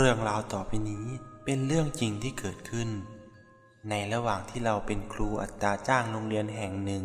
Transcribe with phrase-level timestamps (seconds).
[0.00, 1.06] เรื่องราวต่อไปนี้
[1.44, 2.88] เป็นเรื่องจริงที่เกิดขึ้น
[3.90, 7.04] ในระหว่างที่เราเป็นครูอัตราจ้างโรงเรียนแห่งหนึ่ง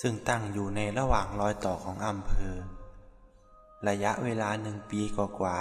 [0.00, 2.54] ซึ่งตั้งอยู่ในระหว่างรอยต่อของอำเภอ
[3.88, 5.60] ระยะเวลาหนึ่งปีกว่า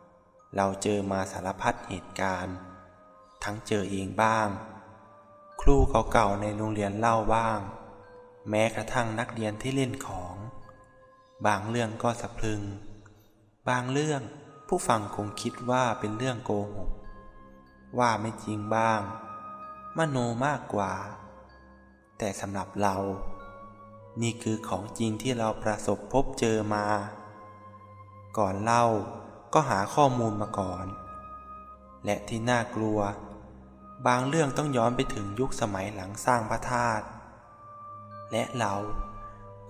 [0.00, 2.56] ๆเราเจอมาสารพัดเหตุการณ์
[3.44, 4.48] ทั้งเจอเองบ้าง
[5.60, 5.76] ครู
[6.12, 7.58] เก่าๆในโรงเรียนเล่าบ้าง
[8.50, 10.34] แม้กระทั่งนักเรียนที่เล่นของ
[11.46, 12.62] บางเรื่องก็สะพรึง
[13.68, 14.22] บางเรื่อง
[14.68, 16.90] ผู้ฟังคงคิดว่าเป็นเรื่องโกหก
[17.98, 19.00] ว่าไม่จริงบ้าง
[19.96, 20.16] มโน
[20.46, 20.92] มากกว่า
[22.18, 22.96] แต่สำหรับเรา
[24.22, 26.86] นี่คือของจริงที่เราประสบพบเจอมา
[28.38, 28.84] ก่อนเล่า
[29.54, 30.86] ก็หาข้อมูลมาก่อน
[32.04, 32.98] และที่น่ากลัว
[34.06, 37.06] บางเรื่องต้องย้อนไปถึงยุคสมัยหลังสร้างพระธาตุ
[38.32, 38.72] และเรา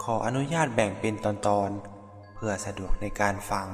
[0.02, 3.68] ขออนุญาตแบ่งเป็นตอนๆ เพื่อสะดวกในการฟัง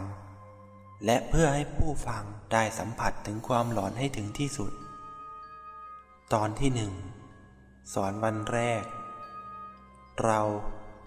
[1.04, 4.72] และเพื่อให้ผู้ฟังได้สัมผัสถึงความหลอนให้ถึงที่สุด
[6.32, 6.92] ตอนที่หนึ่ง
[7.92, 8.84] สอนวันแรก
[10.24, 10.40] เรา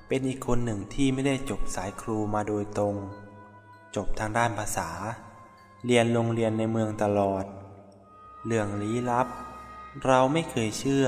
[0.08, 2.96] เป็นอีกคนหนึ่งที่ไม่ได้จบสายครูมาโดยตรง
[3.96, 4.90] จบทางด้านภาษา
[5.86, 7.46] เรียนโรงเรียนในเมืองตลอด
[8.46, 9.28] เรื่องลี้ลับ
[10.06, 11.08] เราไม่เคยเชื่อ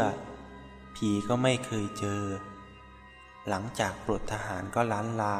[0.95, 2.23] ผีก็ไม่เคยเจอ
[3.47, 5.35] หลังจากปลดทหารก็ล้านลา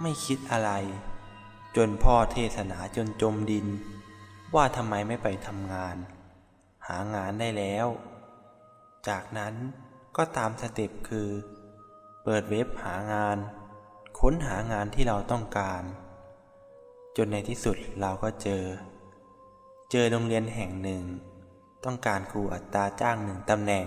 [0.00, 0.70] ไม่คิดอะไร
[1.76, 3.66] จนพ่อเทศนาจนจมดิน
[4.54, 5.96] ว่าทำไมไม่ไปทำงาน
[6.88, 7.86] หางานได้แล้ว
[9.08, 9.54] จากนั้น
[10.16, 11.28] ก็ตามสเต็ปคือ
[12.24, 13.38] เปิดเว็บหางาน
[14.20, 15.82] ค้นหางานที่เราต้องการ
[17.16, 18.64] จนในที่สุดเราก็เจอ
[19.90, 21.02] เจอโรงเรียนแห่งหนึ่ง
[21.84, 23.86] ต้องการครูอัตราจ้างหนึ่งตำแหน่ง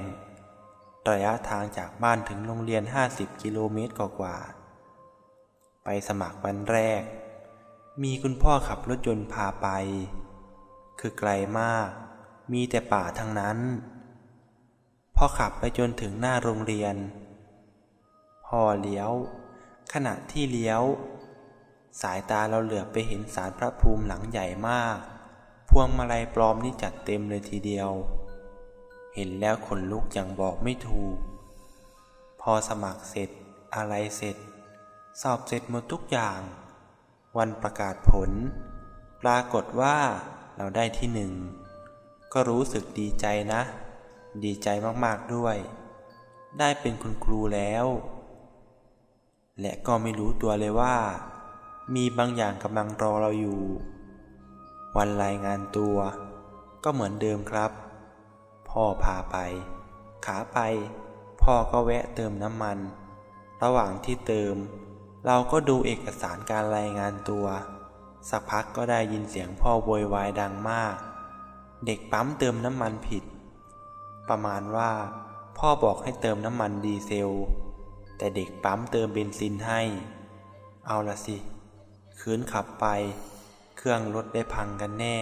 [1.10, 7.04] ระยะทางจากบ้านถึงโรงเรียน 50 กิโลเมตรกว่าๆไปสมัครวันแรก
[8.06, 9.68] มีคุณพ่อขับรถยนต์พาไป
[11.00, 11.30] คือไกล
[11.60, 11.88] มาก
[12.54, 13.58] มีแต่ป่าทั้งนั้น
[15.16, 16.96] พอขับไปจนถึงหน้าโรงเรียน
[18.46, 19.12] พอเลี้ยว
[19.94, 20.82] ขณะที่เลี้ยว
[22.02, 24.98] สายตาเราเหลือบไปเห็นสารพระภูมิหลังใหญ่มาก
[25.70, 27.90] พวงมาลัยปลอมนี่จัดเต็มเลยทีเดียว
[29.16, 31.18] เห็นแล้วขนลุกอย่างบอกไม่ถูก
[32.42, 33.30] พอสมัครเสร็จ
[33.76, 34.38] อะไรเสร็จ
[35.22, 36.42] สอบเสร็จหมดทุกอย่าง
[37.38, 38.32] วันประกาศผล
[39.22, 39.98] ปรากฏว่า
[40.58, 41.32] เราได้ที่หนึ่ง
[42.34, 43.62] ก็รู้สึกดีใจนะ
[44.44, 44.68] ดีใจ
[45.06, 45.58] มากๆด้วย
[46.60, 47.86] ได้เป็นคุณครูแล้ว
[49.62, 50.96] และก็ไม่รู้ตัวเลยว่า
[51.96, 53.62] มีบางอย่างกำลังรอเราอยู่
[54.98, 55.98] วันรายงานตัว
[56.84, 57.72] ก็เหมือนเดิมครับ
[58.70, 59.38] พ่อพาไป
[60.26, 60.58] ขาไป
[61.42, 62.78] พ่อก็แวะเติมน้ำมัน
[63.64, 64.56] ระหว่างที่เติม
[65.26, 67.46] เราก็ดูเอกสารการรายงานตัว
[68.30, 70.96] สักพักก็ได้ยินเสียงพ่อโวยวายดังมาก
[71.86, 73.24] เด็กปั๊มเติมน้ำมันผิด
[74.30, 74.92] ประมาณว่า
[75.58, 77.32] พ่อบอกให้เติมน้ำมันดีเซล
[78.18, 79.82] แต่เด็กปั๊มเติมเบนซินให้
[80.88, 81.38] เอาละสิ
[82.20, 82.86] คืนขับไป
[83.78, 85.18] เครื่องรถได้พังกันแน่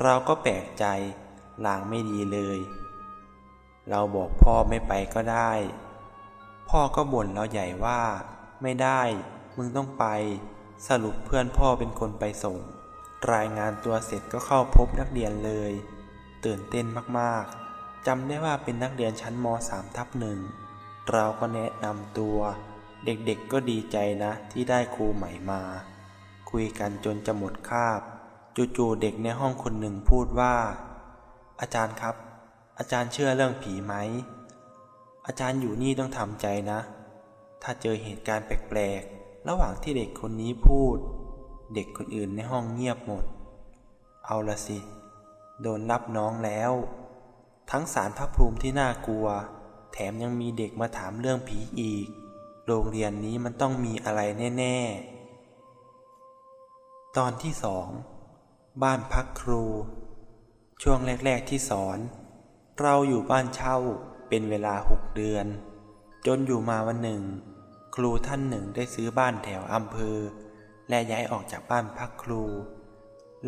[0.00, 0.84] เราก็แปลกใจ
[1.66, 2.58] ลางไม่ดีเลย
[3.90, 5.52] เราบอกพ่อไม่ไปก็ได้
[6.68, 8.00] พ่อก็บ่นเราใหญ่ว่า
[8.62, 9.00] ไม่ได้
[9.56, 10.04] มึงต้องไป
[10.88, 12.58] สรุปเพื่อนพ่อเป็นคนไปส่ง
[13.32, 15.72] รายงานตัวเสร็จก็เข้าพบนักเรียนเลย
[16.44, 16.86] ตื่นเต้น
[17.18, 20.38] มากๆจำได้ว่าเป็นนักเรียนชั้นม .3 ทับหนึ่ง
[21.10, 22.38] เราก็แนะนำตัว
[23.04, 25.62] เด็กๆก็ดีใจนะที่ได้ครูใหม่มา
[26.50, 28.00] คุยกันจนจะหมดคาบ
[28.76, 30.54] จู่ๆเด็กในห้องคนหนึ่งพูดว่า
[31.60, 32.14] อาจารย์ครับ
[32.78, 33.94] อาจารย์เชื่อเรื่องผีไหม
[35.26, 36.80] อาจารย์อยู่นี่ต้องทำใจนะ
[37.62, 40.96] ถ้าเจอเหตุการณ์แปลกๆ ระหว่างที่เด็กคนนี้พูด
[41.74, 43.24] เด็กคนอื่นในห้องเงียบหมด
[44.26, 44.78] เอาละสิ
[45.62, 46.72] โดนรับน้องแล้ว
[47.70, 49.26] ทั้งสารพระภูมิที่น่ากลัว
[49.92, 52.06] แถมยังมีเด็กมาถามเรื่องผีอีก
[52.66, 54.20] โรงเรียนนี้มันต้องมีอะไร
[54.58, 54.76] แน่
[56.36, 57.88] ๆ ตอนที่สอง
[58.82, 59.64] บ้านพักครู
[60.82, 61.98] ช่วงแรก ๆ ที่สอน
[62.80, 63.76] เราอยู่บ้านเช่า
[64.28, 65.46] เป็นเวลาหกเดือน
[66.26, 67.22] จนอยู่มาวันหนึ่ง
[67.94, 70.16] ครูท่านหนึ่งได้ซื้อบ้านแถวอำเภอ
[70.88, 72.42] และย้ายออกจากบ้านพักครู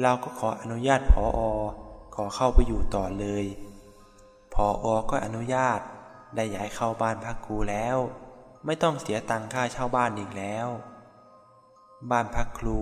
[0.03, 1.41] เราก็ขออนุญาตพออ
[2.15, 3.45] ขอเข้าไปอยู่ต่อเลย
[4.55, 5.81] พออก็อนุญาต
[6.35, 7.97] ได้ย้ายเข้าบ้านพักครูแล้ว
[8.67, 10.69] ไม่ต้องเสียตังค่าเช่าบ้านอีกแล้ว
[12.11, 12.81] บ้านพักครู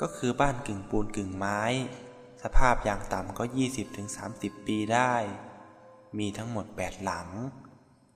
[0.00, 1.60] ก็คือบ้านกึ่งปูนกึ่งไม้
[2.42, 3.44] สภาพอย่างต่ำก็
[4.04, 5.14] 20-30 ปีได้
[6.18, 7.28] มีทั้งหมด 8 หลัง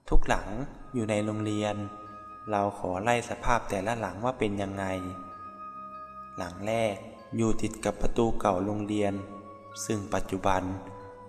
[0.08, 0.48] ทุกหลัง
[0.94, 1.76] อยู่ในโรงเรียน
[2.50, 4.84] เราขอไล่สภาพแต่ละหลังว่าเป็นยังไง
[6.36, 6.96] หลังแรก
[7.36, 9.14] อยู่ติดกับประตูเก่าโรงเรียน
[9.84, 10.62] ซึ่งปัจจุบัน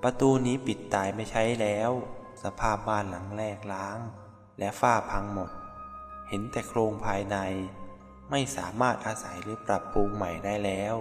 [0.03, 1.91] ประตูนี้ปิดตายไม่ใช้แล้ว
[2.43, 3.99] สภาพบ้านหลังแรกล้าง
[4.59, 5.51] และฝ้าพังหมด
[6.29, 7.37] เห็นแต่โครงภายใน
[8.31, 10.95] ไม่สามารถอาศัยหรือปรับปรุงใหม่ได้แล้ว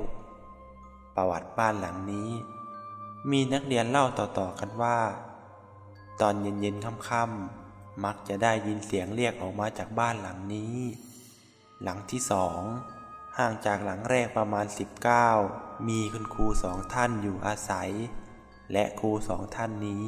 [1.17, 2.31] ประวัติบ้านหลังนี้
[3.31, 4.99] มีนักเรียนเล่าต่อๆกันว่า
[6.21, 7.68] ตอนเย็นๆค่ำๆ
[8.05, 10.77] มักจะได้ยินเสียงเรียกออกมาจากบ้านหลังนี้
[11.83, 12.61] หลังที่สอง
[13.39, 14.67] ห่างจากหลังแรกประมาณ
[15.27, 17.91] 19 มีคุณครูสองท่านอยู่อาศัย
[18.73, 20.07] และครูสองท่านนี้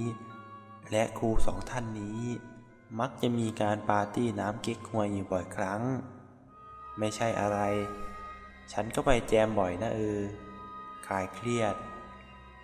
[0.90, 2.20] และครูสองท่านนี้
[3.00, 5.82] มักจะมีการปาร์ตี้น้ำเก๊กฮวยอยู่บ่อยครั้ง
[6.98, 7.58] ไม่ใช่อะไร
[8.72, 10.20] ฉันก็ไปแจมบ่อยนะเออ
[11.06, 11.74] คลายเครียด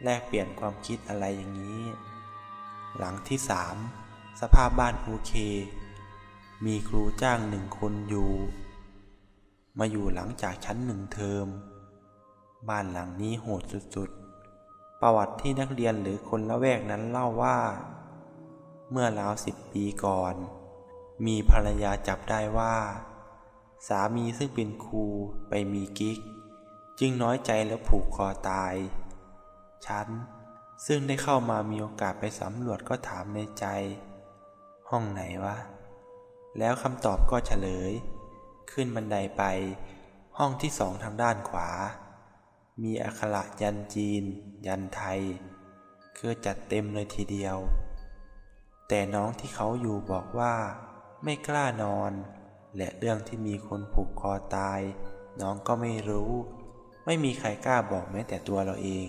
[0.04, 1.80] แลกเปลี่ยนความคิดอะไรอย่างนี้
[2.98, 3.76] หลังที่สาม
[4.40, 5.32] สภาพบ้านโอเค
[6.64, 8.30] มีครูจ้างหนึ่งคนอยู่
[9.78, 11.46] มาอยู่หลังจากชั้นหนึ่งเทอม
[12.68, 13.62] บ้านหลังนี้โหด
[13.94, 17.58] สุดๆ ประวัติที่นักเรียนหรือคนละแวกนั้นเล่าว่า
[18.90, 20.34] เมื่อราวสิบปีก่อน
[21.26, 22.76] มีภรรยาจับได้ว่า
[23.88, 25.04] สามีซึ่งเป็นครู
[25.48, 26.18] ไปมีกิ๊ก
[26.98, 28.74] จึงน้อยใจแล้วผูกคอตาย
[29.86, 30.08] ฉัน
[30.86, 33.66] ซึ่งได้เข้ามามีโอกาสไปสำรวจก็ถามในใจ
[34.90, 35.56] ห้องไหนวะ
[36.58, 37.92] แล้วคำตอบก็เฉลย
[38.72, 39.42] ขึ้นบันไดไป
[40.38, 41.70] ห้องที่สองทางด้านขวา
[42.82, 44.24] มีอักขระยันจีน
[44.66, 45.20] ยันไทย
[46.16, 47.56] คือจัดเต็มเลยทีเดียว
[48.88, 50.54] แต่น้องที่เขาอยู่บอกว่า
[51.24, 52.12] ไม่กล้านอน
[52.76, 54.80] และเรื่องที่มีคนผูกคอตาย
[55.40, 56.32] น้องก็ไม่รู้
[57.04, 59.08] ไม่มีใครกล้าบอกแม้แต่ตัวเราเอง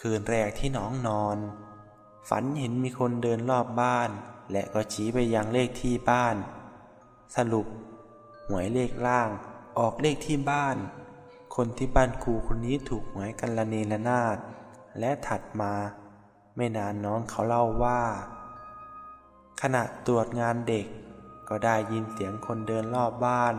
[0.00, 1.38] คืนแรกที่น้องนอน
[2.28, 4.10] ฝันเห็นมีคนเดินรอบบ้าน
[4.52, 6.36] และก็ชี้ไปยังเลขที่บ้าน
[7.36, 7.66] สรุป
[8.48, 9.28] หวยเลขล่าง
[9.78, 10.76] ออกเลขที่บ้าน
[11.56, 14.38] คนที่บ้านครูคนนี้ถูกหวยกันละเนระนาด
[14.98, 15.72] และถัดมา
[16.56, 18.00] ไม่นานน้องเขาเล่าว่า
[19.60, 20.86] ขณะตรวจงานเด็ก
[21.48, 23.54] ก็ได้ยินเสียงคนเดินรอบบ้าน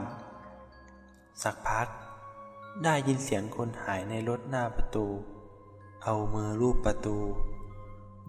[1.44, 1.88] สักพัก
[2.84, 5.08] ได้ยินเสียงคนหายในรถหน้าประตู
[6.04, 7.18] เอามือลูบประตู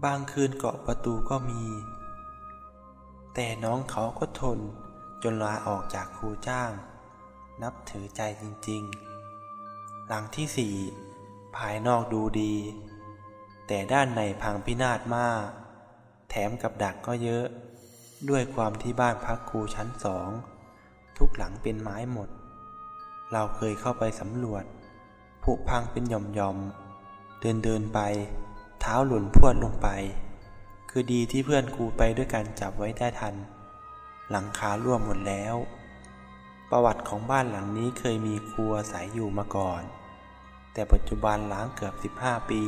[0.05, 1.63] บางคืนเกาะประตูก็มี
[3.35, 4.59] แต่น้องเขาก็ทน
[5.23, 6.71] จนลาออกจากครูจ้าง
[7.63, 10.75] นับถือใจจริงๆ หลังที่สี่
[11.57, 12.55] ภายนอกดูดี
[13.67, 15.47] แต่ด้านในพังพินาศมาก
[16.31, 17.47] แถมกับดักก็เยอะ
[18.31, 20.29] ด้วยความที่บ้านพักครูชั้นสอง
[21.19, 22.29] ทุกหลังเป็นไม้หมด
[23.33, 24.65] เราเคยเข้าไปสำรวจ
[25.45, 28.01] ผุพังเป็นหย่อมๆ เดินเดินไป
[28.81, 29.89] เท้าหล่นพวดลงไป
[30.93, 33.35] คือดีที่เพื่อนครูไปด้วยกันจับไว้ได้ทัน
[34.31, 35.57] หลังคาร่วมหมดแล้ว
[36.71, 39.83] ประวัติของบ้านหลังนี้เคยมีครัวสายอยู่มาก่อน
[40.73, 42.63] แต่ปัจจุบันล้างเกือบ 15 ปี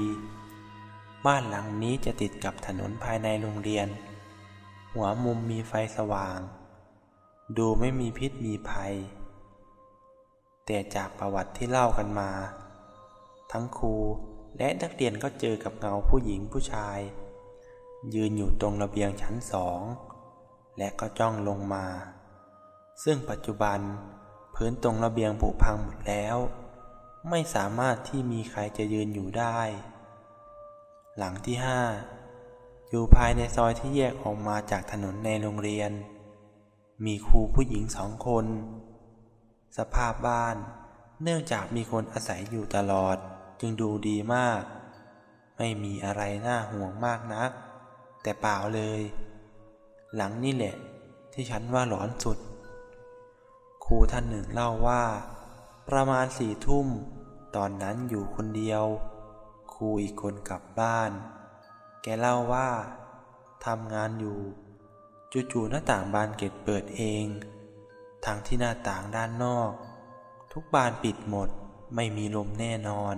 [1.26, 3.88] บ้านหลังนี้จะติดกับถนนภายในโรงเรียน
[4.92, 6.38] หัวมุมมีไฟสว่าง
[7.58, 8.94] ดูไม่มีพิษมีภัย
[10.66, 12.30] แต่จากประวัติที่เล่ากันมา
[13.52, 13.94] ทั้งครู
[14.58, 16.98] และนักเรียนก็เจอกับเงาผู้หญิงผู้ชาย
[18.14, 19.80] ยืนอยู่ตรงระเบียงชั้นสอง
[20.78, 21.86] และก็จ้องลงมา
[23.04, 23.78] ซึ่งปัจจุบัน
[24.54, 26.36] พื้นตรงระเบียงผุพังหมดแล้ว
[27.30, 29.58] ไม่สามารถที่มีใครจะยืนอยู่ได้
[31.18, 31.80] หลังที่ห้า
[32.88, 35.90] อยู่ภายในซอยที่แยกออกมาจากถนนในโรงเรียน
[37.04, 38.46] มีครูผู้หญิงสองคน
[39.78, 40.56] สภาพบ้าน
[41.22, 43.16] เนื่องจากมีคนอาศัยอยู่ตลอด
[43.60, 44.62] จึงดูดีมาก
[45.56, 47.50] ไม่มีอะไรน่าห่วงมากนัก
[48.22, 49.00] แต่เปล่าเลย
[50.16, 50.76] หลังนี่แหละ
[51.32, 52.38] ที่ฉันว่าหลอนสุด
[53.84, 55.02] ครูท่านหนึ่งเล่าว่า
[55.88, 56.86] ประมาณสี่ทุ่ม
[57.56, 58.84] ตอนนั้นอยู่คนเดียว
[59.74, 61.10] ครูอีกคนกลับบ้าน
[62.02, 62.68] แกเล่าว่า
[63.66, 64.38] ทำงานอยู่
[65.52, 67.26] จู่ๆหน้าต่างบานเกล็ดเปิดเอง
[68.24, 69.72] ทางที่หน้าต่างด้านนอก
[70.52, 71.48] ทุกบานปิดหมด
[71.94, 73.16] ไม่มีลมแน่นอน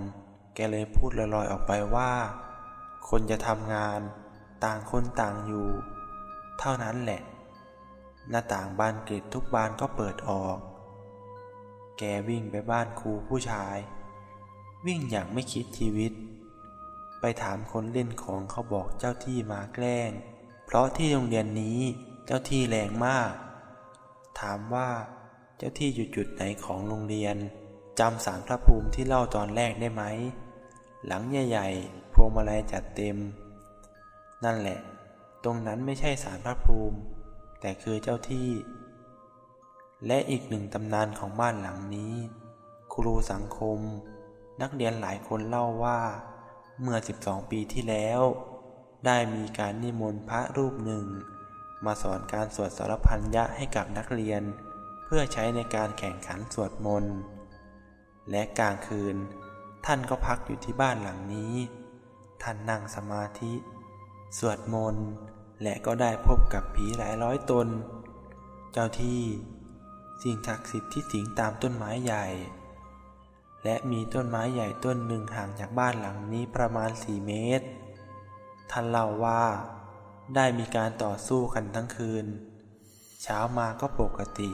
[0.55, 2.13] แกเลยพูดลอยๆออกไปว่า
[3.09, 4.01] คนจะทำงาน
[4.65, 5.67] ต่างคนต่างอยู่
[6.59, 7.23] เท่านั้นแหละ
[8.31, 10.59] หน้าต่างบานเกล็ดทุกบานก็เปิดออก
[11.99, 13.77] แกวิ่งไปบ้านครูผู้ชาย
[14.87, 16.13] วิ่งอย่างไม่คิดชีวิต
[17.21, 20.11] ไปถามคนเล่นของเขาบอกเจ้าที่มาแกล้ง
[20.65, 21.81] เพราะที่โรงเรียนนี้
[22.27, 23.33] เจ้าที่แรงมาก
[24.41, 24.91] ถามว่า
[25.57, 27.37] เจ้าที่อยู่จุดไหนของโรงเรียน
[27.99, 30.03] จำสารพระภูมิที่เล่าตอนแรกได้ไหม
[31.07, 33.17] หลังใหญ่ๆพวงมาลัยจัดเต็ม
[34.45, 34.79] นั่นแหละ
[35.45, 36.99] ตรงนั้นไม่ใช่สารพระภูมิ
[37.61, 38.51] แต่คือเจ้าที่
[40.07, 42.15] และอีกหนึ่งตำนานของบ้านหลังนี้
[42.95, 43.79] ครูสังคม
[44.63, 45.99] นักเรียนหลายคนเล่าว่า
[46.81, 48.21] เมื่อ 12 ปีที่แล้ว
[49.07, 51.07] ได้มีการนิมนต์พระรูปหนึ่ง
[51.85, 54.43] มาสอนการสวดสารพันยะให้กับนักเรียน
[55.05, 57.17] เพื่อใช้ในการแข่งขันสวดมนต์
[58.31, 59.17] และกลางคืน
[59.87, 61.55] ท่านก็พักอยู่ที่บ้านหลังนี้
[62.43, 63.53] ท่านนั่งสมาธิ
[64.39, 65.09] สวดมนต์
[65.63, 67.69] และก็ได้พบกับผีหลายร้อยตน
[68.73, 69.23] เจ้าที่
[70.23, 72.27] สิ่งศักดิ์สิทธิ์ที่สิงตามต้นไม้ใหญ่
[73.65, 77.67] และมีต้นไม้ใหญ่ต้นหนึ่งห่างจากบ้านหลังนี้ประมาณสี่เมตร
[78.71, 79.43] ท่านเล่าว่า
[80.35, 82.27] ได้มีการต่อสู้กันทั้งคืน
[83.23, 84.51] เช้ามาก็ปกติ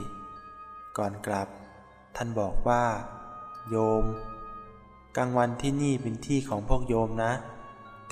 [0.97, 1.47] ก่อนกลับ
[2.15, 2.83] ท่านบอกว่า
[3.69, 4.05] โยม
[5.17, 7.33] กลางวันที่นี่เป็นที่ของพวกโยมนะ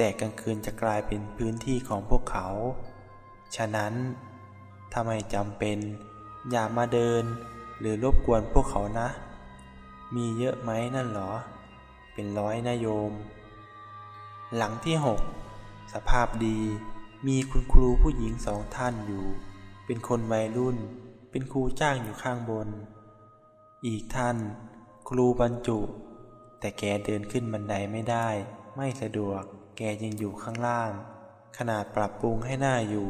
[0.02, 2.48] แต่กลางคืนจะกลายเป็นพื้นที่ของพวกเขา
[3.56, 3.94] ฉะนั้น
[4.92, 5.78] ถ้าไม่จำเป็น
[6.52, 7.24] อย่ามาเดิน
[7.80, 9.10] หรือรบกวนพวกเขานะ
[10.16, 11.32] มีเยอะไหมนั่นหรอ
[12.14, 13.12] เป็นร้อยนะโยม
[14.56, 15.20] หลังที่หก
[15.94, 16.60] สภาพดี
[17.28, 19.26] มีคุณครูผู้หญิงสองท่านอยู่
[19.86, 20.78] เป็นคนวัยรุ่น
[21.32, 22.68] เป็นครูจ้างอยู่ข้างบน
[23.88, 24.38] อีกท่าน
[25.10, 25.80] ครูบรรจุ
[26.60, 28.28] แต่แกเดินขึ้นบันไดไม่ได้
[28.76, 29.44] ไม่สะดวก
[29.82, 30.92] แกยังอยู่ข้างล่าง
[31.58, 33.10] ขนาดปรับปรุงให้หน้าอยู่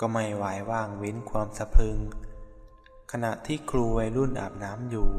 [0.00, 1.98] ก็ไม่ไหวว่างเว้นความสะพรึง
[3.12, 5.10] ขณะที่ครูวัยรุ่นอาบน้ำอยู่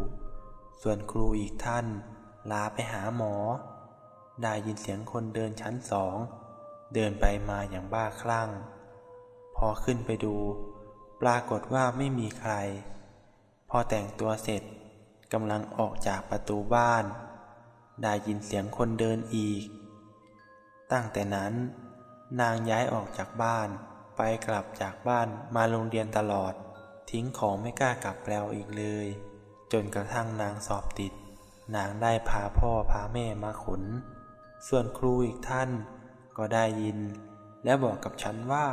[0.81, 1.85] ส่วนครูอีกท่าน
[2.51, 3.35] ลาไปหาหมอ
[4.41, 6.15] ได้ยินเสียงคนเดินชั้นสอง
[6.93, 8.49] เดินไปมาอย่างบ้าคลั่ง
[9.55, 10.35] พอขึ้นไปดู
[11.21, 12.53] ปรากฏว่าไม่มีใคร
[13.69, 14.63] พอแต่งตัวเสร็จ
[15.33, 17.03] กำลังออกจากประตูบ้าน
[18.01, 19.67] ได้ยินเสียงคนเดินอีก
[20.93, 21.53] ตั้งแต่นั้น
[22.41, 23.69] นางย้ายออกจากบ้าน
[24.17, 26.53] ไปกลับจากบ้านมาโรงเรียนตลอด
[27.11, 29.07] ทิ้งของไม่กล้ากลับแปลวอีกเลย
[29.71, 31.13] จนกระทั่งนางสอบติด
[31.75, 33.83] นางได้พาพ่อพาแม่มาขน
[34.67, 35.69] ส่วนครูอีกท่าน
[36.37, 36.99] ก็ได้ยิน
[37.63, 38.67] และบอกกับฉันว่า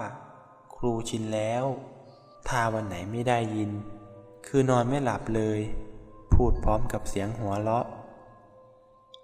[0.77, 1.65] ครูชินแล้ว
[2.49, 3.71] ถ้าวันไหนไม่ได้ยิน
[4.47, 5.61] คือนอนไม่หลับเลย
[6.35, 7.87] พูดพร้อมกับเสียงหัวเราะ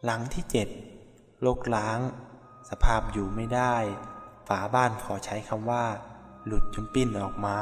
[0.05, 0.69] หลังที่เจ็ด
[1.47, 1.99] ลกล้าง
[2.71, 3.75] สภาพอยู่ไม่ได้
[4.49, 5.85] ฝาบ้านขอใช้คำว่า
[6.47, 7.59] หลุดจนปิ้นออกมา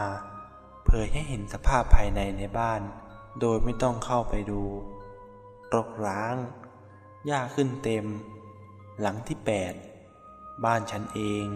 [0.85, 2.81] เผยให้เห็นสภาพภายในในบ้าน
[3.41, 4.63] โดยไม่ต้องเข้าไปดู
[5.75, 6.37] รกร้าง
[7.27, 8.05] หญ้าขึ้นเต็ม
[9.01, 9.75] หลังที่แปด
[10.65, 11.47] บ้านฉันเอง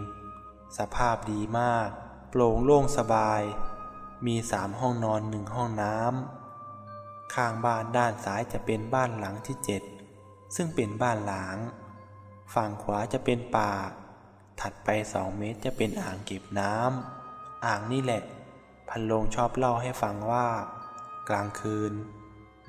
[0.79, 1.89] สภาพดีมาก
[2.31, 3.43] โปร่งโล่งสบาย
[4.27, 9.83] มีสามห้องนอนหนึ่งห้องน้ำ ข้างบ้านด้านซ้ายจะเป็นบ้านหลังที่เจ็ด
[10.57, 11.57] ซึ่งเป็นบ้านหลาง
[12.55, 13.73] ฝั่งขวาจะเป็นป่า
[14.61, 18.23] ถัดไปสองเมตรจะเป็นอ่างเก็บน้ำอ่างนี่แหละ
[18.89, 20.47] พันโลงชอบเล่าให้ฟังว่า
[21.29, 21.93] กลางคืน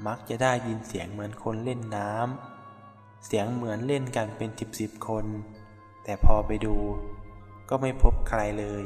[0.08, 5.26] มักจะได้ยินเสียงเหมือนคนเล่นน้ำเสียงเหมือนเล่นกันเป็นสิบสิบคน
[6.04, 6.76] แต่พอไปดู
[7.70, 8.84] ก็ไม่พบใครเลย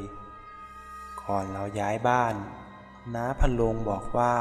[1.23, 2.35] ก่อนเราย้ายบ้าน
[3.15, 4.33] น้าพันโลงบอกว่า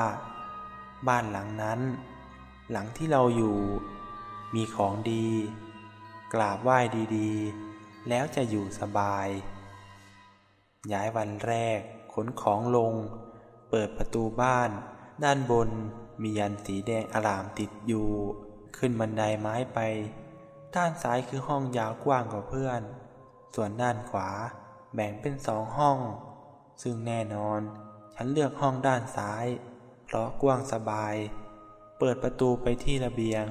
[1.08, 1.80] บ้านหลังนั้น
[2.70, 3.56] หลังที่เราอยู่
[4.54, 5.26] มีของดี
[6.32, 6.78] กราบไหว้
[7.16, 9.28] ดีๆ แล้วจะอยู่สบาย
[10.92, 11.80] ย้ายวันแรก
[12.12, 12.94] ขนของลง
[13.70, 14.70] เปิดประตูบ้าน
[15.24, 15.70] ด้านบน
[16.22, 18.08] มียันสีแดงอลามติดอยู่
[18.76, 19.78] ขึ้นบันไดไม้ไป
[20.74, 22.80] ด้านซ้ายคือห้องยาวกว้างกว่าเพื่อน
[23.54, 24.30] ส่วนด้านขวา
[24.94, 25.98] แบ่งเป็นสองห้อง
[26.82, 27.60] ซึ่งแน่นอน
[28.14, 29.46] ฉันเลือกห้องด้านซ้าย
[30.04, 31.14] เพราะกว้างสบาย
[31.98, 33.44] เปิดประตูไปที่ระเบียง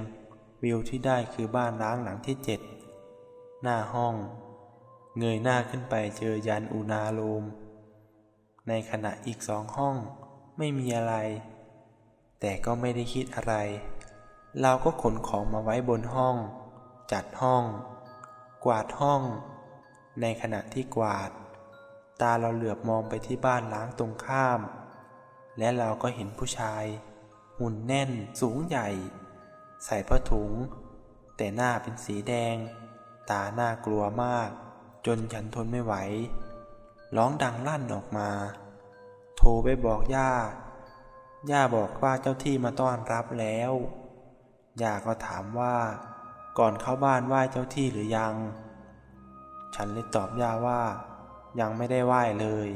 [0.63, 2.62] วิวที่ได้คือบ้านร้างหลังที่เจ็ด
[3.62, 4.15] หน้าห้อง
[5.18, 7.44] เงยหน้าขึ้นไปเจอยันอุณาโลม
[8.68, 9.96] ในขณะอีกสองห้อง
[10.58, 11.15] ไม่มีอะไร
[12.39, 13.56] แต่ก็ไม่ได้คิดอะไร
[14.62, 16.36] เราก็ขนของมาไว้บนห้อง
[17.12, 17.63] จัดห้อง
[18.65, 19.22] กวาดห้อง
[20.22, 21.32] ในขณะที่กวาด
[22.22, 24.60] ตาเราเหลือบมองไปที่บ้านล้างตรงข้าม
[25.58, 26.84] และเราก็เห็นผู้ชาย
[27.58, 28.89] หุ่นแน่นสูงใหญ่
[29.85, 30.51] ใส่ผ้าถุง
[31.38, 32.55] แต่หน้าเป็นสีแดง
[33.29, 34.50] ตาหน้ากลัวมาก
[35.05, 35.93] จนฉันทนไม่ไหว
[37.15, 38.29] ร้องดังลั่นออกมา
[39.38, 40.31] โทรไปบอกย่า
[41.51, 43.71] ย่าบอกว่าเจ้าที่มาต้อนรับแล้ว
[44.81, 45.75] ย่าก็ถามว่า
[46.59, 48.35] ก่อนเข้าบ้านไหว้เจ้าที่หรือยัง
[49.75, 50.81] ฉันเลยตอบย่าว่า
[51.59, 52.69] ยังไม่ได้ไหว้เลย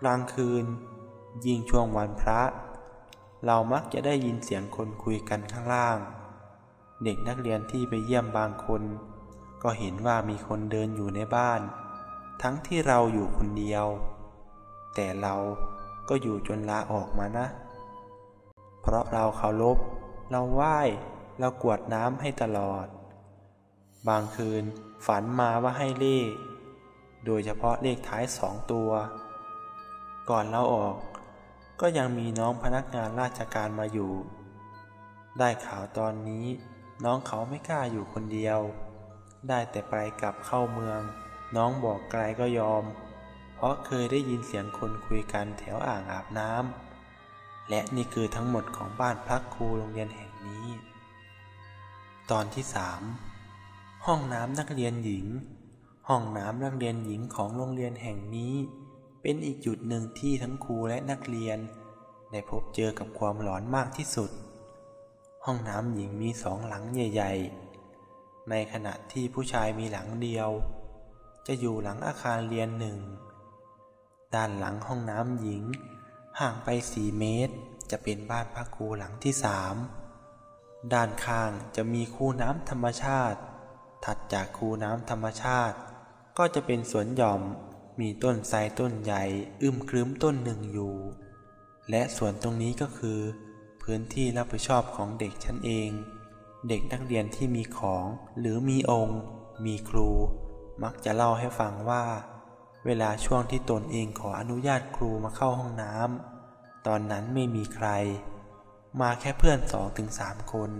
[0.00, 0.64] กลางคืน
[1.46, 2.40] ยิ่งช่วงวันพระ
[3.46, 5.98] เรามักจะได้ยินเสียงคนคุยกันข้างล่าง
[7.04, 8.82] เด็กนักเรียนที่ไปเยี่ยมบางคน
[9.62, 11.60] ก็เห็นว่ามีคนเดินอยู่ในบ้าน
[12.42, 13.86] ทั้งที่เราอยู่คนเดียว
[14.94, 15.34] แต่เรา
[16.08, 17.46] ก็อยู่จนลาออกมานะ
[18.80, 19.78] เพราะเราเคารพ
[20.30, 20.78] เราไหว้
[21.38, 22.86] แล้วกวดน้ำให้ตลอด
[24.08, 24.64] บางคืน
[25.06, 26.30] ฝันมาว่าให้เลข
[27.24, 28.90] โดยเฉพาะเลขท้ายสองตัว
[30.30, 30.94] ก่อนเราออก
[31.80, 34.12] ก็ยังมีน้องพนักงานราชการมาอยู่
[35.38, 36.46] ได้ข่าวตอนนี้
[37.04, 38.58] น้องเขาไม่กล้าอยู่คนเดียว
[39.48, 41.00] ได้แต่ไปกลับเข้าเมือง
[41.56, 42.84] น้องบอกไกลก็ยอม
[43.54, 50.66] เพราะเคยได้ยินเสียงคนคุยกันแถวอ่างอาบน้ำและนี่คือทั้งหมดของบ้านพักครูโรงเรียนแห่งนี้
[52.30, 53.02] ตอนที่สาม
[54.06, 55.26] ห้องน้ำนักเรียนหญิง
[56.08, 58.54] ห้องน้ำนักเรียนหญิงของโรงเรียนแห่งนี้
[59.30, 61.58] เป็นอีกจุดหนึ่งที่ทั้งครูและนักเรียน
[62.30, 64.30] ได้พบเจอกับความหลอนมากที่สุด
[65.44, 67.32] ห้องน้ำหญิงมีสองหลังใหญ่
[67.90, 70.48] ๆ ในขณะที่ผู้ชายมีหลังเดียว
[71.46, 72.98] จะอยู่หลังอาคารเรียนหนึ่ง
[74.34, 75.62] ด้านหลังห้องน้ำหญิง
[76.40, 77.54] ห่างไปสี่เมตร
[77.90, 79.74] จะเป็นบ้านพักครูหลังที่สาม
[80.92, 83.40] ด้านข้างจะมีคูน้ำธรรมชาติ
[84.04, 85.76] ถัดจากคูน้ำธรรมชาติ
[86.38, 87.42] ก็จะเป็นสวนหย่อม
[88.00, 89.22] มีต้นไทรต้นใหญ่
[89.62, 90.94] อึมครึ้มต้นหนึ่งอยู่
[91.90, 93.18] และส่วนตรงนี้ก็คือ
[93.82, 95.90] พื้นที่รับผิดชอบของเด็กชั้นเอง
[96.68, 98.06] เด็กนักเรียนที่มีของ
[98.38, 99.20] หรือมีองค์
[99.64, 100.10] มีครู
[100.82, 102.04] มักจะเล่าให้ฟังว่า
[102.86, 107.88] เวลาช่วงที่ตนเองขออนุญาตครูมาเข้าห้องน้ำตอนนั้นไม่มีใคร
[109.00, 110.70] มาแค่เพื่อนสองถึงสามคน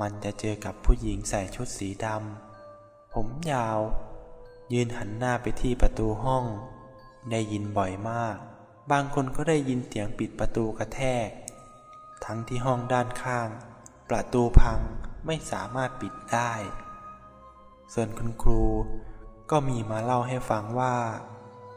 [0.00, 3.78] มันจะเจอกับผู้หญิงใส่ชุดสีดำผมยาว
[4.72, 6.44] ยืนหันหน้าไปที่ประตูห้อง
[7.30, 8.36] ได้ยินบ่อยมาก
[8.90, 11.28] บางคนก็ได้ยินเสียงปิดประตูกระแทก
[12.24, 13.48] ทั้งที่ห้องด้านข้าง
[14.10, 14.80] ประตูพัง
[15.26, 16.52] ไม่สามารถปิดได้
[17.92, 18.62] ส่วนคุณครู
[19.50, 20.96] ก็มีมาเล่าให้ฟังว่า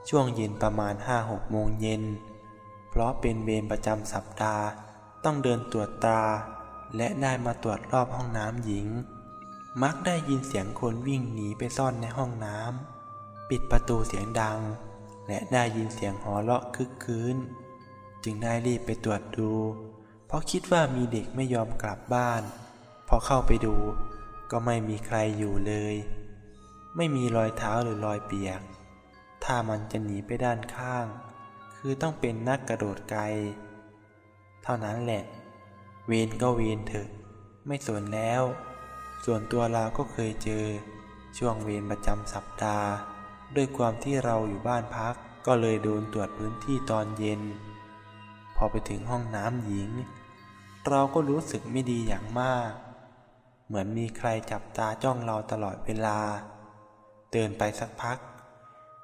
[0.09, 2.03] ช่วงเย็นประมาณห้าหกโมงเย็น
[2.89, 4.65] เพราะเป็นเวรประจำสัปดาห์
[5.23, 6.23] ต้องเดินตรวจตรา
[6.97, 8.87] และได้มาตรวจรอบห้องน้ำหญิง
[9.83, 14.59] มักได้ยินเสียงคนวิ่งหนีไปซ่อนในห้องน้ำปิดประตูเสียงดัง
[15.27, 17.37] และได้ยินเสียงหัวเราะคึกคืน
[18.23, 19.51] จึงได้รีบไปตรวจดู
[20.25, 22.41] เพราะคิดว่ามีเด็กไม่ยอมกลับบ้าน
[23.07, 23.75] พอเข้าไปดู
[24.51, 25.95] ก็ไม่มีใครอยู่เลย
[26.95, 28.61] ไม่มีรอยเท้าหรือรอยเปียก
[29.43, 31.05] ถ้ามันจะหนีไปด้านข้าง
[31.75, 33.23] คือต้องเป็นนักกระโดดไกล
[34.63, 35.23] เท่านั้นแหละ
[36.07, 37.09] เวนก็เวนเถอะ
[37.67, 38.41] ไม่สนแล้ว
[39.25, 40.65] ส่วนตัวเราก็เคยเจอ
[41.37, 42.89] ช่วงเวรประจำสัปดาห์
[43.55, 47.41] ด้วยความที่เราอยู่บ้านพัก ก็เลยโดนตรวจพื้นที่ตอนเย็น
[48.55, 49.91] พอไปถึงห้องน้ำหญิง
[50.89, 52.71] เราก็รู้สึกไม่ดีอย่างมาก
[53.65, 56.19] เหมือนมีใครจับตาจ้องเราตลอดเวลา
[57.31, 58.17] เดินไปสักพัก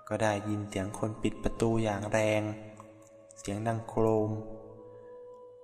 [0.07, 2.41] ก็ได้ยินเสียงคนปิดประตูอย่างแรง
[3.39, 4.31] เสียงดังโครม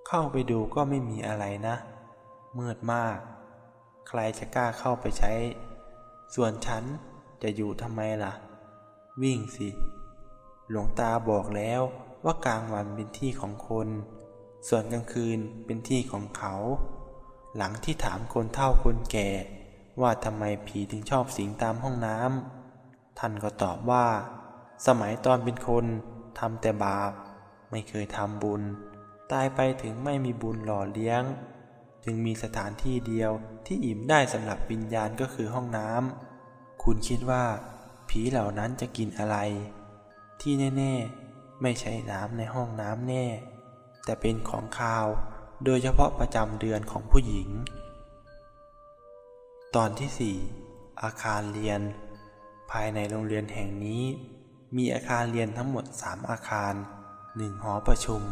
[0.06, 1.76] เข้าไปดูก็ไม่มีอะไรนะ
[2.58, 3.18] มืดมาก
[4.08, 5.32] ใครจะกล้าเข้าไปใช้
[6.34, 6.84] ส่วนฉัน
[7.42, 8.32] จะอยู่ทำไมล่ะ
[9.22, 9.68] วิ่งสิ
[10.70, 11.80] หลวงตาบอกแล้ว
[12.24, 13.88] ว่ากลางวันเป็นที่ของคน
[14.68, 16.54] ส่วนกลางคืนเป็นที่ของเขา
[17.56, 19.30] หลังที่ถามคนเฒ่าคนแก่
[20.00, 24.06] ว่าทำไมผีถึงชอบสิงตามห้องน้ำท่านก็ตอบว่า
[24.86, 25.84] สมัยตอนเป็นคน
[26.38, 27.12] ทำแต่บาป
[27.70, 28.62] ไม่เคยทำบุญ
[29.32, 31.22] ตายไปถึงไม่มีบุญหล่อเลี้ยง
[32.04, 33.32] จึงมีสถานที่เดียว
[33.66, 37.44] ที่อิ่มได้สำหรับวิญญาณก็คือห้องน้ำคุณคิดว่า
[38.08, 39.36] ผีเหล่านั้นจะกินอะไร
[40.40, 43.26] ที่แน่ๆ ไม่ใช่น้ำในห้องน้ำแน่
[44.04, 45.06] แต่เป็นของคาว
[45.64, 47.48] โดยเฉพาะประจำเดือนของผู้หญิง
[49.74, 51.80] ตอนที่ 4 อาคารเรียน
[52.70, 54.04] ภายในโรงเรียนแห่งนี้
[54.76, 56.74] มีอาคารเรียนทั้งหมด 3 อาคาร
[57.36, 58.22] หนึ่งหอประชุม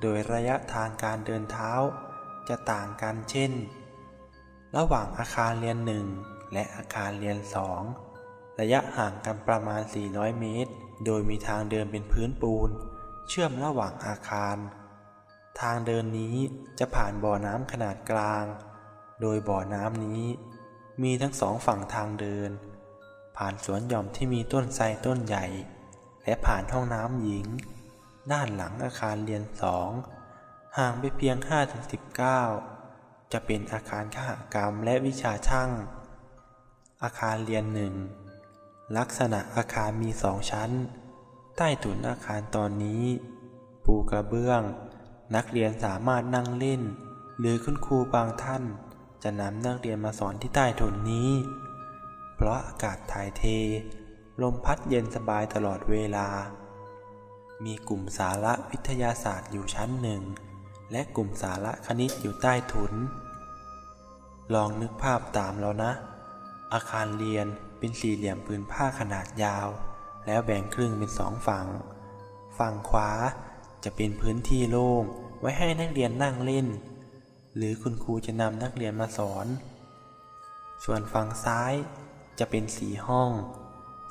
[0.00, 1.72] โดยระยะทางการเดินเท้า
[2.50, 3.52] จะต่างกันเช่น
[4.76, 6.06] ระหว่างอาคารเรียนหนึ่ง
[6.52, 7.82] และอาคารเรียนสอง
[8.60, 10.72] ระยะห่างกันประมาณ 400 เมตร
[11.06, 12.70] โดยมีทางเดินเป็นพื้นปูน
[13.28, 14.56] เชื่อมระหว่างอาคาร
[15.60, 16.36] ทางเดินนี้
[16.78, 18.44] จะผ่านบ่อน้ำขนาดกลาง
[19.20, 20.24] โดยบ่อน้ำนี้
[21.02, 22.50] มีทั้งสองฝั่งทางเดิน
[23.36, 25.46] ผ่านสวนหย่อมที่มีต้นไทรต้นใหญ่
[26.24, 27.46] และผ่านห้องน้ำหญิง
[28.32, 29.90] ด้านหลังอาคารเรียนสอง
[30.78, 31.36] ห่างไปเพียง
[32.14, 35.70] 5-19 จะเป็นอาคารขหกรรมและวิชาช่าง
[37.02, 37.94] อาคารเรียนหนึ่ง
[38.98, 40.70] ลักษณะอาคารมีสองชั้น
[41.56, 43.04] ใต้ถุนอาคารตอนนี้
[43.84, 44.62] ปูกระเบื้อง
[45.36, 46.82] นักเรียนสามารถนั่งเล่น
[47.38, 48.62] หรือคุณครูบางท่าน
[49.22, 51.30] จะนำนักเรียนมาสอนที่ใต้ถุนนี้
[52.34, 53.42] เพราะอากาศถ่ายเท
[54.42, 56.28] ลมพัดเย็นสบายตลอดเวลา
[57.64, 60.22] มีกลุ่มสาระวิทยาศาสตร์อยู่ชั้นหนึ่ง
[60.92, 62.92] และกลุ่มสาระคณิตอยู่ใต้ถุน
[64.54, 65.92] ลองนึกภาพตามเรานะ
[66.72, 67.46] อาคารเรียน
[67.78, 69.68] เป็นสี่เหลี่ยมผืนผ้าขนาดยาว
[70.26, 71.66] แล้วแบ่งครึ่งเป็นสองฝั่ง
[72.58, 73.10] ฝั่งขวา
[73.84, 75.04] จะเป็นพื้นที่โล่ง
[75.40, 76.66] ไว้ให้นักเรียนนั่งเล่น
[77.56, 79.46] หรือคุณครูจะนำนักเรียนมาสอน
[80.84, 81.74] ส่วนฝั่งซ้าย
[82.38, 83.30] จะเป็นสี่ห้อง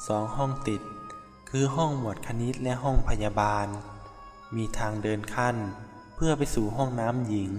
[0.07, 0.81] สองห้องติด
[1.49, 3.67] คือห้องหมวดคณิตและห้องพยาบาล
[4.55, 5.55] มีทางเดินขั้น
[6.23, 7.51] พื่อไปสู่ห้องน้ำหญิง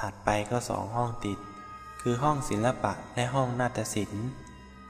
[0.00, 1.38] ถัดไปก็สองห้องติด
[2.00, 4.26] คือห้องศิลปะและห้องนาฏศิลป์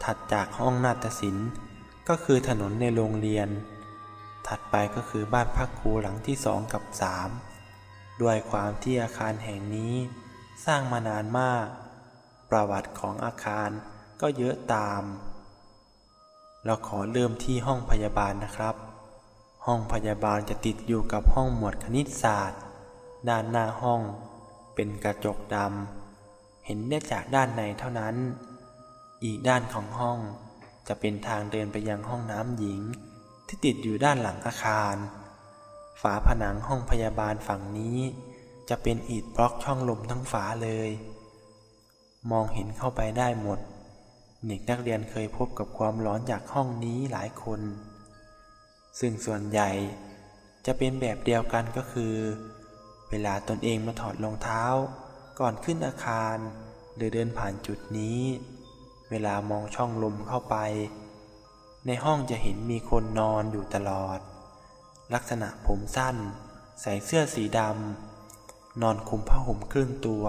[0.04, 1.48] ถัดจากห้องนาฏศิลป์
[2.08, 3.48] ก็คือถนนในโรงเรียน
[4.48, 7.28] ถัดไปก็คือบ้านพักครูหลังที่สองกับสาม
[8.22, 9.94] ด้วยความที่อาคารแห่งนี้
[10.66, 11.66] สร้างมานานมาก
[12.50, 13.68] ประวัติของอาคาร
[14.20, 15.02] ก็เยอะตาม
[16.64, 18.76] เราขอเริ่มที่ห้องพยาบาลนะครับ
[19.66, 22.60] ห้องพยาบาลจะติดอยู่กับห้องหมวดคณิตศาสตร์
[23.28, 24.00] ด้านหน้าห้อง
[24.74, 28.14] เป็นกระจกดำ เห็นได้จากด้านในเท่านั้น
[29.24, 30.18] อีกด้านของห้อง
[30.88, 32.80] จะเป็นทางเดินไปยังห้องน้ำหญิง
[33.46, 34.96] ที่ติดอยู่ด้านหลังอาคาร
[36.00, 37.98] ฝาผนังห้องพยาบาลฝั่งนี้
[38.68, 40.90] จะเป็นอิฐบล็อกช่องลมทั้งฝาเลย
[42.30, 43.58] มองเห็นเข้าไปได้หมด
[44.46, 47.60] เด็กนักเรียนเคยพบกับความร้อนจากห้องนี้หลายคน
[49.00, 49.70] ซึ่งส่วนใหญ่
[50.66, 52.14] จะเป็นแบบเดียวกันก็คือ
[53.10, 54.64] เวลาตนเองมาถอดรองเท้า
[55.38, 56.36] ก่อนขึ้นอาคาร
[56.94, 58.20] หรือเดินผ่านจุดนี้
[59.10, 60.56] เวลามองช่องลมเข้าไป
[61.86, 64.18] ในห้องจะเห็นมีคนนอนอยู่ตลอด
[65.14, 66.16] ลักษณะผมสั้น
[66.82, 70.24] ใส่เสื้อสีดำ นอนคุมผ้าห่มครึ่งตัว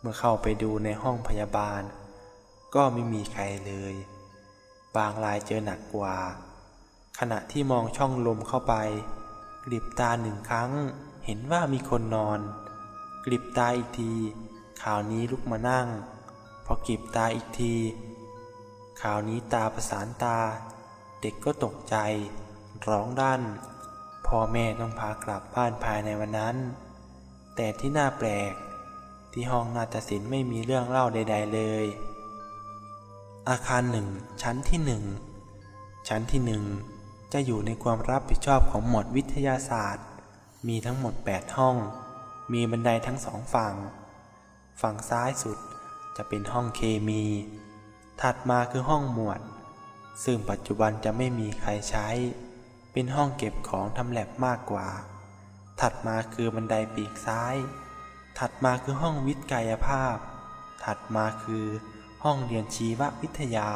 [0.00, 1.82] เมื่อเข้าไปดูในห้องพยาบาล
[2.74, 3.94] ก็ไม่มีใครเลย
[4.96, 6.16] บางรายเจอหนักกว่า
[7.18, 8.74] ขณะที่มองช่องลมเข้าไป
[9.64, 10.70] กลิบตาหนึ่งครั้ง
[11.24, 12.40] เห็นว่ามีคนนอน
[13.24, 14.12] กลิบตาอีกที
[14.82, 15.86] ข่าวนี้ลุกมานั่ง
[16.64, 17.74] พอกลิบตาอีกที
[19.02, 20.38] ข่าวนี้ตาประสานตา
[21.20, 21.96] เด็กก็ตกใจ
[22.88, 23.40] ร้องด้าน
[24.26, 26.56] พ่อแม่ต้องพากลับบ้านภายในวันนั้น
[27.56, 28.52] แต่ที่น่าแปลก
[29.32, 31.84] ที่ห้องนาฏศิลป์ไม่มีเรื่องเล่าใด ๆเลย
[33.48, 34.08] อาคารหนึ่ง
[34.42, 35.04] ชั้นที่หนึ่ง
[36.08, 36.64] ชั้นที่หนึ่ง
[37.32, 40.06] จะอยู่ในความรับผิดชอบของหมวดวิทยาศาสตร์
[40.68, 41.76] มีทั้งหมด 8 ห้อง
[42.52, 43.74] มีบันไดทั้งสองฝั่ง
[44.80, 45.58] ฝั่งซ้ายสุด
[46.16, 47.24] จะเป็นห้องเคมี
[48.22, 49.40] ถัดมาคือห้องหมวด
[50.24, 52.08] ซึ่งปัจจุบันจะไม่มีใครใช้
[52.92, 54.88] เป็นห้องเก็บของทำแลบมากกว่า
[55.80, 57.56] ถัดมาคือบันไดปีกซ้าย
[58.38, 60.16] ถัดมาคือห้องวิทย์กายภาพ
[60.84, 61.64] ถัดมาคือ
[62.24, 63.68] ห้องเรียนชีววิทยา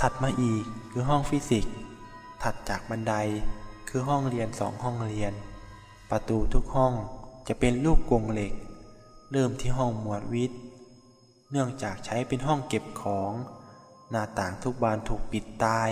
[0.00, 1.74] ถัดมาอีกคือห้องฟิสิกส์
[2.68, 3.14] จากบันได
[3.88, 5.32] คือห้องเรียนสองห้องเรียน
[6.10, 6.92] ประตูทุกห้อง
[7.48, 8.52] จะเป็นลูกกงเหล็ก
[9.32, 10.60] เริ่มที่ห้องหมวดวิทย์
[11.50, 13.32] เนื่องจากใช้เป็นห้องเก็บของ
[14.10, 15.90] หน้าต่างทุกบานถูกปิดตาย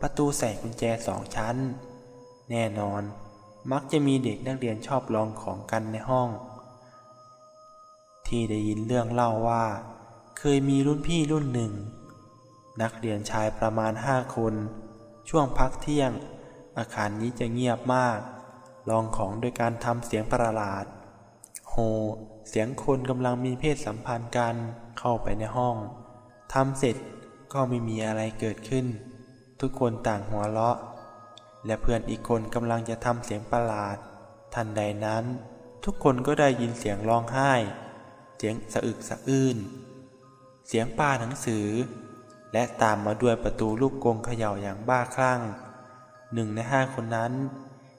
[0.00, 1.56] ประตูใส่กุญแจสองชั้น
[2.50, 3.02] แน่นอน
[3.72, 6.28] มักจะมีเด็กนักเรียนชอบลองของกันในห้อง
[8.26, 9.64] ที่ได้ยินเรื่องเล่าว่า
[10.38, 11.72] เคยมีรุ่นพี่รุ่นหนึ่ง
[12.82, 14.54] นักเรียนชายประมาณห้าคน
[15.28, 16.10] ช่วงพักเที่ยง
[16.78, 18.18] อาคารนี้จะเงียบมาก
[18.90, 20.84] ลองของโดยการทำเสียงประหลาด
[21.68, 21.74] โฮ
[22.48, 24.54] เสียงคนกำลังมีเพศสัมพันธ์กัน
[24.98, 25.76] เข้าไปในห้อง
[26.54, 26.96] ทำเสร็จ
[27.52, 28.86] ก็ไม่มีอะไรเกิดขึ้น
[29.60, 30.76] ทุกคนต่างหัวเราะ
[31.66, 33.96] และเพื่อนอีกคนกำลังจะทำเสียงประหลาด
[34.54, 35.24] ทันใดนั้น
[35.84, 37.52] ทุกคนก็ได้ยินเสียงร้องไห้
[38.38, 39.56] เสียงสะอึกสะอื้น
[40.68, 41.66] เสียงปาหนังสือ
[42.52, 45.40] และตามมาด้วยประตูลูกกงเขย่าอย่างบ้าคลั่ง
[46.34, 47.32] หนึ่งในห้าคนนั้น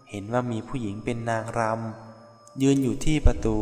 [0.10, 3.58] เห็นว่ามีผู้หญิงเป็นนางรำยืนอยู่ที่ประตู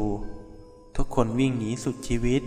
[0.95, 2.41] ทุกคนวิ่งหนีสุดชีวิต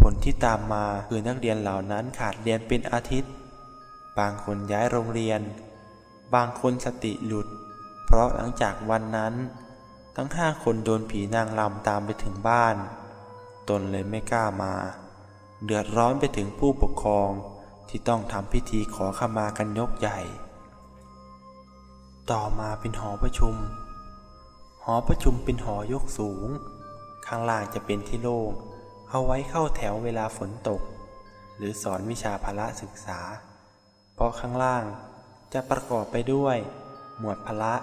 [0.00, 3.32] ผลที่ตามมาคือนักเรียนเหล่านั้นขาดเรียนเป็นอาทิตย์
[4.18, 5.40] บางคนย้ายโรงเรียน
[6.34, 7.46] บางคนสติหลุด
[8.04, 9.34] เพราะหลังจากวันนั้น
[10.16, 12.76] ทั้งห้าคนโดนผีนางรำตามไปถึงบ้าน
[13.68, 14.74] ตนเลยไม่กล้ามา
[15.66, 17.30] เดือดร้อนไปถึงผู้ปกครอง
[17.88, 20.18] ที่ต้องทำพิธีขอขมากันยกใหญ่
[22.30, 23.54] ต่อมาเป็นหอประชุม
[24.84, 26.48] หอประชุมเป็นหอยกสูง
[27.26, 28.50] ข้างล่างจะเป็นที่โล่ง
[29.10, 30.82] เอาไว้เข้าแถวเวลาฝนตก
[31.56, 33.20] หรือสอนวิชาพละศึกษา
[34.14, 34.84] เพราะข้างล่าง
[35.52, 36.56] จะประกอบไปด้วย
[37.18, 37.74] หมวดพละ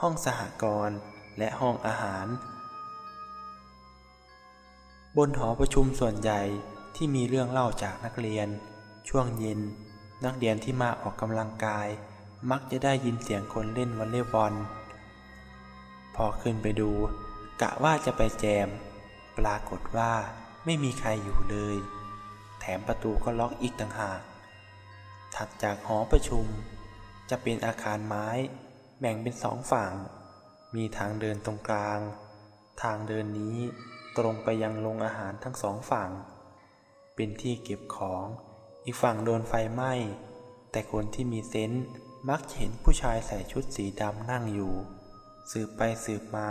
[0.00, 0.96] ห้องสหกรณ์
[1.38, 2.26] และห้องอาหาร
[5.16, 6.42] บนหอประชุมส่วนใหญ่
[6.96, 8.48] ที่มีเรื่องเล่าจากนักเรียน
[9.08, 9.60] ช่วงเย็น
[10.24, 11.88] นักเรียนที่มาออกกำลังกาย
[12.50, 14.54] มักจะได้ยินเสียงคนเล่นวอลเลย์บอล
[16.14, 16.90] พอขึ้นไปดู
[17.62, 18.68] กะว่าจะไปแจม
[19.38, 20.12] ปรากฏว่า
[20.64, 21.76] ไม่มีใครอยู่เลย
[22.60, 24.20] แถมประตูก็ล็อกอีกต่างหาก
[25.34, 26.46] ถัดจากหอประชุม
[27.30, 28.28] จะเป็นอาคารไม้
[29.00, 29.92] แบ่งเป็นสองฝั่ง
[30.74, 32.00] มีทางเดินตรงกลาง
[32.82, 33.58] ทางเดินนี้
[34.18, 36.10] ตรงไปยังโรงอาหารทั้งสองฝั่ง
[37.14, 38.24] เป็นที่เก็บของ
[38.84, 39.92] อีกฝั่งโดนไฟไหม้
[40.70, 41.84] แต่คนที่มีเซนส์
[42.28, 44.74] มักเห็นผู้ชายใส่ชุดสีดำนั่งอยู่
[45.50, 46.48] สืบไปสืบมา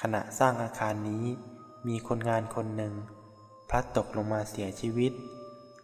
[0.00, 1.24] ขณะสร้างอาคารนี้
[1.88, 2.94] มีคนงานคนหนึ่ง
[3.68, 5.12] พลัดตกลงมาเสียชีวิต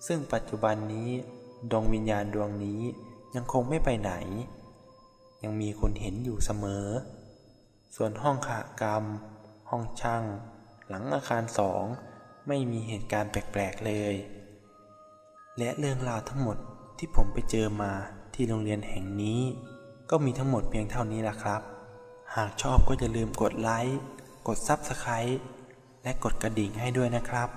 [0.07, 1.09] ซึ่งปัจจุบันนี้
[1.71, 2.81] ดวงวิญญาณดวงนี้
[3.35, 4.13] ยังคงไม่ไปไหน
[5.43, 6.87] ยังมีคนเห็นอยู่เสมอ
[7.97, 9.05] ส่วนห้องขากรรม
[9.71, 10.25] ห้องช่าง
[10.89, 11.85] หลังอาคารสอง
[12.49, 14.15] ไม่มีเหตุการณ์แปลกๆเลย
[15.59, 16.57] และเรื่องราวทั้งหมด
[16.99, 17.93] ที่ผมไปเจอมา
[18.35, 19.41] ที่โรงเรียนแห่งนี้
[20.11, 21.63] ก็มีทั้งหมดเพียงเท่านี้ล่ะครับ
[22.37, 23.99] หากชอบก็อย่าลืมกดไลค์
[24.49, 25.41] กด subscribe
[26.03, 27.49] และกดกระดิ่งให้ด้วยนะครับ